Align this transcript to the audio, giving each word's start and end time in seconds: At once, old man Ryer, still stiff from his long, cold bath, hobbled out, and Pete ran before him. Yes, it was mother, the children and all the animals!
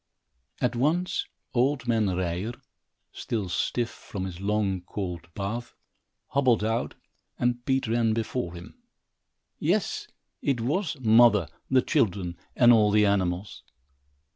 At 0.59 0.75
once, 0.75 1.27
old 1.53 1.87
man 1.87 2.07
Ryer, 2.07 2.53
still 3.11 3.49
stiff 3.49 3.91
from 3.91 4.25
his 4.25 4.41
long, 4.41 4.81
cold 4.81 5.31
bath, 5.35 5.75
hobbled 6.29 6.63
out, 6.63 6.95
and 7.37 7.63
Pete 7.65 7.85
ran 7.85 8.13
before 8.15 8.55
him. 8.55 8.81
Yes, 9.59 10.07
it 10.41 10.59
was 10.59 10.99
mother, 10.99 11.47
the 11.69 11.83
children 11.83 12.35
and 12.55 12.73
all 12.73 12.89
the 12.89 13.05
animals! 13.05 13.61